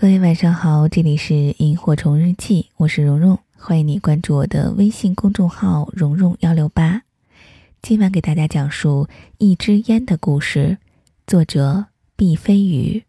[0.00, 7.02] 各位晚上好，这里是萤火虫日记，我是蓉蓉，欢迎你关注我的微信公众号蓉蓉幺六八。
[7.82, 9.08] 今晚给大家讲述
[9.38, 10.78] 一支烟的故事，
[11.26, 13.02] 作者毕飞宇。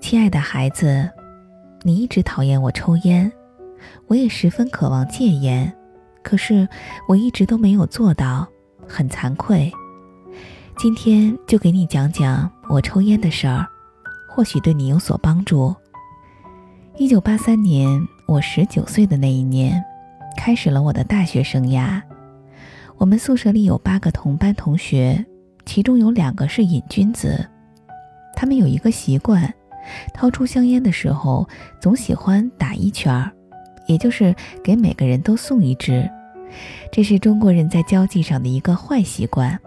[0.00, 1.10] 亲爱的孩子，
[1.82, 3.30] 你一直讨厌我抽烟，
[4.06, 5.70] 我也十分渴望戒烟，
[6.22, 6.66] 可是
[7.06, 8.48] 我一直都没有做到，
[8.88, 9.70] 很惭愧。
[10.76, 13.64] 今天就给你讲讲我抽烟的事儿，
[14.28, 15.74] 或许对你有所帮助。
[16.96, 17.88] 一九八三年，
[18.26, 19.82] 我十九岁的那一年，
[20.36, 22.02] 开始了我的大学生涯。
[22.96, 25.24] 我们宿舍里有八个同班同学，
[25.64, 27.48] 其中有两个是瘾君子。
[28.34, 29.52] 他们有一个习惯，
[30.12, 31.48] 掏出香烟的时候
[31.80, 33.30] 总喜欢打一圈儿，
[33.86, 36.10] 也就是给每个人都送一支。
[36.92, 39.58] 这是中国人在交际上的一个坏习惯。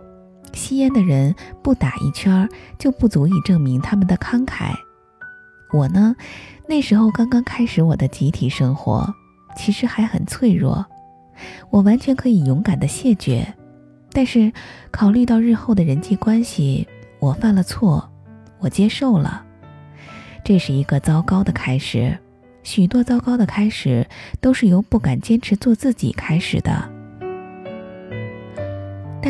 [0.54, 2.48] 吸烟的人不打一圈
[2.78, 4.74] 就不足以证明他们的慷慨。
[5.74, 6.16] 我呢，
[6.68, 9.14] 那时候刚刚开始我的集体生活，
[9.56, 10.86] 其实还很脆弱，
[11.70, 13.54] 我完全可以勇敢的谢绝。
[14.14, 14.52] 但是
[14.90, 16.88] 考虑到日后的人际关系，
[17.20, 18.10] 我犯了错，
[18.60, 19.44] 我接受了。
[20.44, 22.18] 这是一个糟糕的开始，
[22.64, 24.08] 许多糟糕的开始
[24.40, 26.97] 都是由不敢坚持做自己开始的。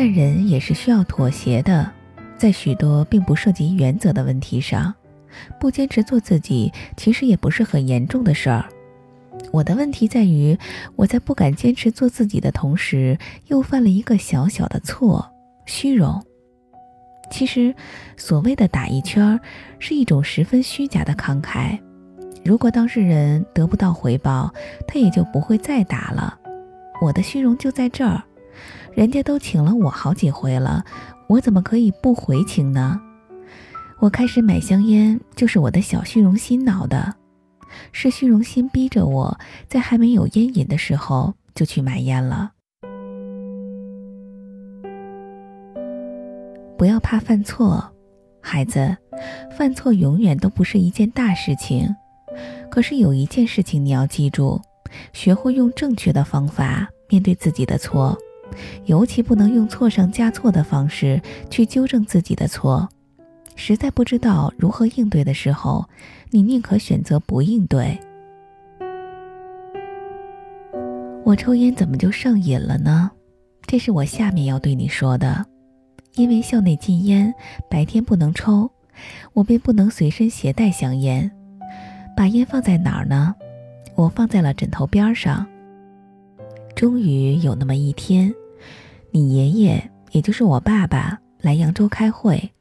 [0.00, 1.90] 但人也是需要妥协的，
[2.36, 4.94] 在许多并不涉及原则的问题上，
[5.58, 8.64] 不坚持做自己，其实也不是很严重的事儿。
[9.50, 10.56] 我的问题在于，
[10.94, 13.18] 我在不敢坚持做自己的同时，
[13.48, 15.28] 又犯了一个小小的错——
[15.66, 16.24] 虚荣。
[17.28, 17.74] 其实，
[18.16, 19.40] 所谓的打一圈儿，
[19.80, 21.76] 是一种十分虚假的慷慨。
[22.44, 24.54] 如果当事人得不到回报，
[24.86, 26.38] 他也就不会再打了。
[27.02, 28.22] 我的虚荣就在这儿。
[28.94, 30.84] 人家都请了我好几回了，
[31.28, 33.00] 我怎么可以不回请呢？
[34.00, 37.14] 我开始买香烟，就是我的小虚荣心恼的，
[37.92, 42.52] 是虚荣心逼着我在还没有烟瘾的时候就去买烟了。
[46.76, 47.92] 不要怕犯错，
[48.40, 48.96] 孩子，
[49.56, 51.92] 犯错永远都不是一件大事情。
[52.70, 54.60] 可是有一件事情你要记住，
[55.12, 58.16] 学会用正确的方法面对自己的错。
[58.86, 61.20] 尤其不能用错上加错的方式
[61.50, 62.88] 去纠正自己的错。
[63.56, 65.84] 实在不知道如何应对的时候，
[66.30, 67.98] 你宁可选择不应对。
[71.24, 73.10] 我抽烟怎么就上瘾了呢？
[73.66, 75.44] 这是我下面要对你说的。
[76.14, 77.34] 因为校内禁烟，
[77.68, 78.70] 白天不能抽，
[79.34, 81.30] 我便不能随身携带香烟。
[82.16, 83.34] 把烟放在哪儿呢？
[83.94, 85.46] 我放在了枕头边上。
[86.78, 88.32] 终于有那么一天。
[89.10, 92.52] 你爷爷，也就是我爸爸，来扬州开会，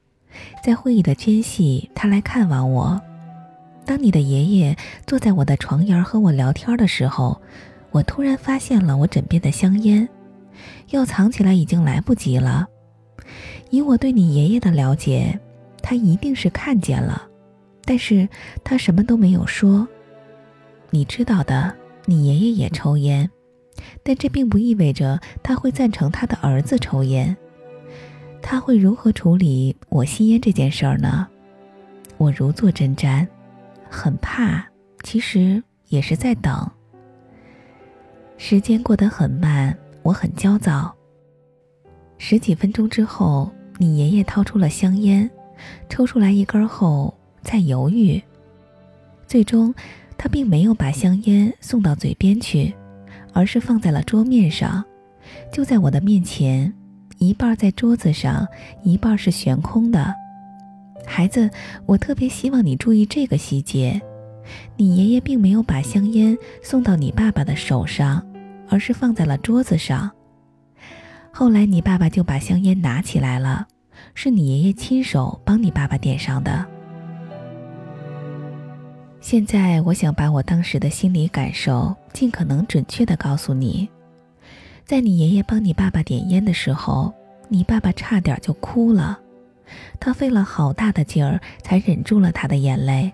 [0.63, 2.99] 在会议的间隙，他来看望我。
[3.85, 7.39] 当你的爷爷坐在我的床沿和我聊天的时候，
[7.91, 10.09] 我突然发现了我枕边的香烟，
[10.89, 12.65] 要藏起来已经来不及了。
[13.69, 15.39] 以我对你爷爷的了解，
[15.83, 17.21] 他一定是看见了，
[17.85, 18.27] 但是
[18.63, 19.87] 他什么都没有说。
[20.89, 21.71] 你知道的，
[22.05, 23.29] 你爷爷也抽烟。
[24.03, 27.35] 但这并不意味着他会赞成他的儿子抽烟。
[28.41, 31.27] 他会如何处理我吸烟这件事儿呢？
[32.17, 33.27] 我如坐针毡，
[33.89, 34.65] 很怕，
[35.03, 36.69] 其实也是在等。
[38.37, 40.95] 时间过得很慢，我很焦躁。
[42.17, 45.29] 十几分钟之后，你爷爷掏出了香烟，
[45.89, 48.21] 抽出来一根后，在犹豫。
[49.27, 49.73] 最终，
[50.17, 52.73] 他并没有把香烟送到嘴边去。
[53.37, 54.83] 而是放在了桌面上，
[55.51, 56.73] 就在我的面前，
[57.19, 58.47] 一半在桌子上，
[58.81, 60.11] 一半是悬空的。
[61.05, 61.47] 孩子，
[61.85, 64.01] 我特别希望你注意这个细节：
[64.75, 68.25] 你爷爷并没有把香烟送到你爸爸的手上，
[68.69, 70.09] 而是放在了桌子上。
[71.31, 73.67] 后来你爸爸就把香烟拿起来了，
[74.15, 76.65] 是你爷爷亲手帮你爸爸点上的。
[79.27, 83.89] 现在我想把我当时的心理感受尽可能准确的告诉你，
[84.85, 87.13] 在你爷爷帮你爸爸点烟的时候，
[87.49, 89.19] 你爸爸差点就哭了，
[89.99, 93.11] 他费了好大的劲儿才忍住了他的眼泪。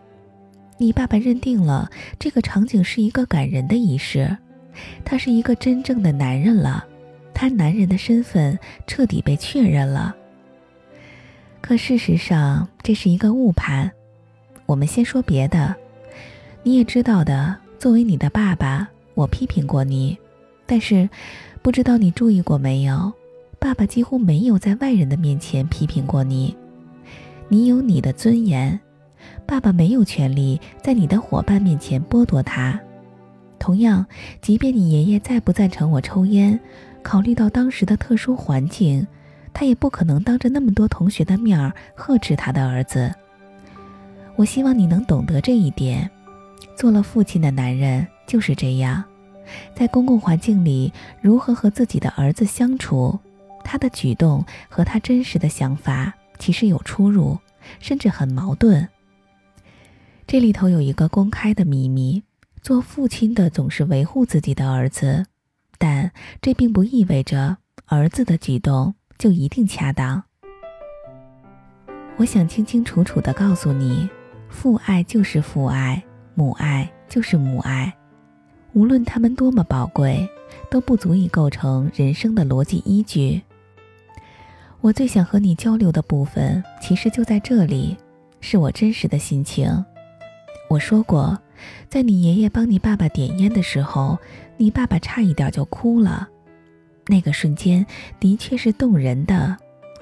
[0.77, 1.89] 你爸爸认定了
[2.19, 4.37] 这个场景是一个感人的仪式，
[5.03, 6.85] 他是一个真正的男人了，
[7.33, 10.15] 他男人的身份彻底被确认了。
[11.59, 13.91] 可事实上这是一个误判，
[14.67, 15.75] 我们先说别的。
[16.65, 20.17] 你也知道的，作为你的爸爸，我批评过你，
[20.65, 21.09] 但是
[21.61, 23.11] 不知道你注意过没有，
[23.59, 26.55] 爸爸几乎没有在外人的面前批评过你。
[27.49, 28.79] 你有你的尊严，
[29.45, 32.79] 爸爸没有权利在你的伙伴面前剥夺它。
[33.59, 34.05] 同样，
[34.41, 36.57] 即便你爷爷再不赞成我抽烟，
[37.01, 39.05] 考虑到当时的特殊环境，
[39.53, 43.13] 他也不可能当着那么多同学的面儿呵斥他的儿子。
[44.37, 46.09] 我希望你能懂得这一点。
[46.75, 49.03] 做了父亲的男人就是这样，
[49.75, 53.19] 在公共环境里如何和自己的儿子相处，
[53.63, 57.37] 他的举动和他真实的想法其实有出入，
[57.79, 58.87] 甚至很矛盾。
[60.25, 62.23] 这里头有一个公开的秘密：
[62.61, 65.25] 做父亲的总是维护自己的儿子，
[65.77, 66.11] 但
[66.41, 70.23] 这并不意味着儿子的举动就一定恰当。
[72.17, 74.09] 我想清清楚楚地告诉你。
[74.49, 76.03] 父爱就是父爱，
[76.35, 77.93] 母爱就是母爱，
[78.73, 80.27] 无论他们多么宝贵，
[80.69, 83.41] 都不足以构成人生的逻辑依据。
[84.81, 87.95] 我最想和你交流的部分，其实就在这里，
[88.41, 89.85] 是我真实的心情。
[90.69, 91.39] 我说过，
[91.87, 94.17] 在你爷爷帮你爸爸点烟的时候，
[94.57, 96.27] 你爸爸差一点就哭了，
[97.05, 97.85] 那个瞬间
[98.19, 99.55] 的确是动人的，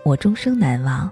[0.06, 1.12] 我终生难忘。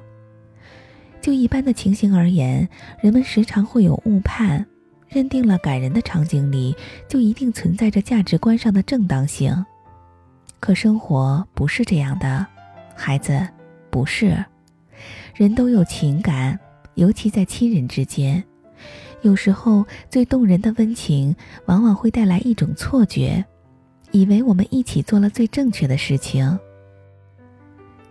[1.22, 2.68] 就一般的情形而言，
[3.02, 4.66] 人们时常会有误判，
[5.10, 6.76] 认定了感人的场景里
[7.08, 9.66] 就一定存在着价值观上的正当性。
[10.60, 12.46] 可生活不是这样的，
[12.96, 13.48] 孩子，
[13.90, 14.38] 不是。
[15.34, 16.60] 人都有情感，
[16.96, 18.44] 尤其在亲人之间，
[19.22, 21.36] 有时候最动人的温情，
[21.66, 23.44] 往往会带来一种错觉，
[24.12, 26.60] 以为我们一起做了最正确的事情。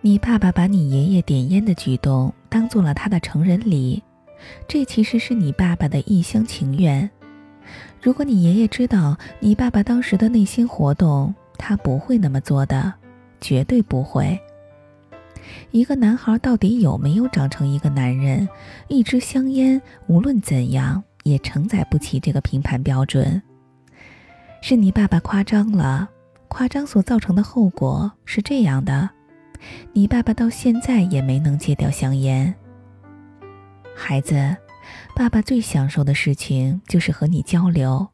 [0.01, 4.01] 你爸爸把你爷爷点烟的举动当做了他的成人礼，
[4.67, 7.09] 这其实是你爸爸的一厢情愿。
[8.01, 12.93] 如果你爷爷知道你爸爸当时的内心活动，他不会那么做的，
[13.41, 14.39] 绝对不会。
[15.71, 18.47] 一个男孩到底有没有长成一个男人？
[18.87, 23.41] 一支香烟无论怎样也承载不起这个评判标准。
[24.61, 26.09] 是你爸爸夸张了，
[26.47, 29.09] 夸张所造成的后果是这样的。
[29.93, 32.53] 你爸爸到现在也没能戒掉香烟。
[33.99, 34.55] 孩子，
[35.13, 38.07] 爸爸最享受的事情就是和你交流。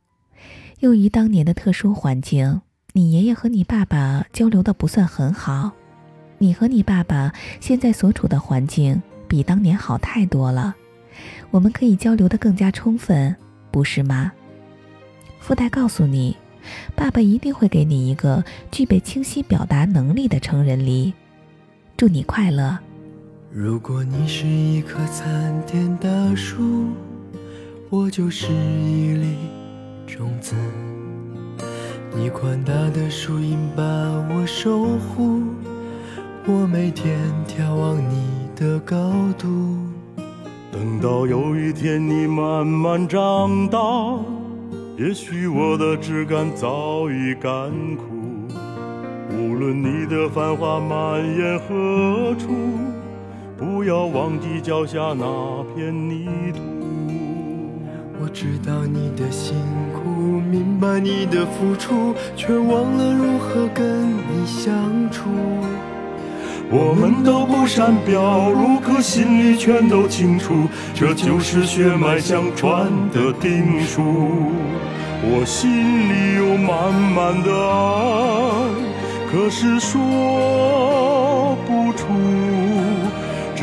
[0.80, 2.60] 由于当年的特殊环境，
[2.94, 5.72] 你爷爷和你爸爸交流的不算很好。
[6.40, 10.76] 你和你爸爸现在所处的环境比当年好太多了，
[11.52, 13.34] 我们可以交流的更加充分，
[13.72, 14.32] 不是吗？
[15.40, 16.36] 附带告诉你，
[16.96, 21.14] 爸爸一定会给你一个具备清晰表达能力的成人礼。
[21.96, 22.78] 祝你快乐。
[23.58, 26.90] 如果你是一棵参天大树，
[27.90, 29.38] 我就是一粒
[30.06, 30.58] 种子。
[32.14, 33.82] 你宽大的树荫把
[34.30, 35.42] 我守护，
[36.46, 37.18] 我每天
[37.48, 39.48] 眺望你的高度。
[40.70, 43.80] 等到有一天你慢慢长大，
[44.98, 48.04] 也许我的枝干早已干枯。
[49.30, 52.52] 无论你的繁华蔓延何处，
[53.58, 56.60] 不要忘记脚下那片泥土。
[58.22, 59.56] 我知道你的辛
[59.94, 65.30] 苦，明白你的付出，却忘了如何跟你相处。
[66.70, 74.02] 我们都不善表露，可心里全都清楚，这就是血脉相传的定数。
[75.28, 75.70] 我心
[76.10, 78.86] 里有满满的爱。
[79.32, 82.06] 可是说不出，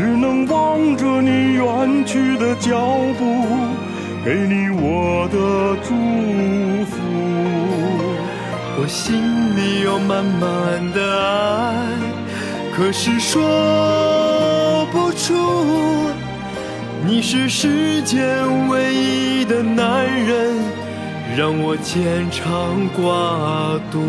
[0.02, 3.46] 只能望着你远去的脚步，
[4.24, 5.94] 给你我的祝
[6.86, 6.98] 福。
[8.80, 9.14] 我心
[9.56, 11.86] 里有满满的爱，
[12.74, 15.36] 可是说不出。
[17.06, 20.56] 你是世间唯一的男人，
[21.36, 24.00] 让我牵肠挂肚。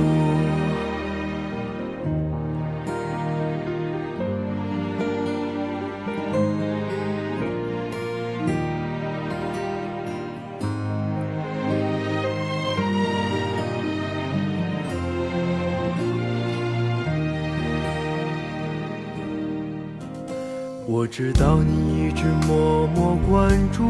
[20.85, 23.83] 我知道你一直默默关注，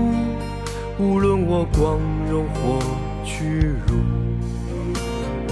[1.00, 2.80] 无论我光荣或
[3.26, 3.96] 屈辱，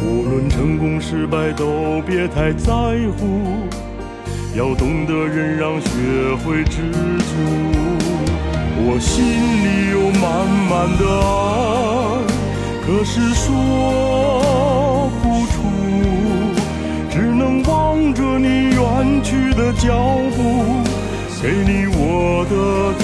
[0.06, 2.72] 无论成功失败都别太在
[3.18, 3.42] 乎，
[4.56, 5.90] 要懂得忍让，学
[6.46, 7.34] 会知足。
[8.84, 12.22] 我心里有满满的爱，
[12.86, 15.58] 可是说不出，
[17.10, 19.90] 只能望着你远去的脚
[20.38, 20.91] 步。
[21.42, 22.54] 给你我的
[23.00, 23.04] 祝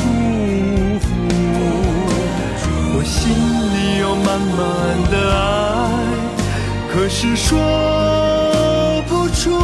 [1.00, 1.08] 福。
[2.94, 4.62] 我心里有满满
[5.10, 5.42] 的爱，
[6.94, 7.58] 可是说
[9.08, 9.58] 不出。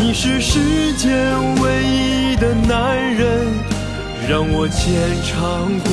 [0.00, 1.12] 你是世间
[1.60, 3.46] 唯一的男人，
[4.26, 5.68] 让我牵肠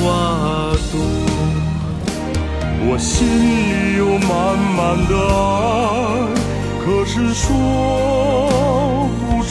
[0.90, 0.96] 肚。
[2.88, 6.32] 我心里有满满的爱，
[6.82, 7.46] 可是说
[9.20, 9.50] 不出，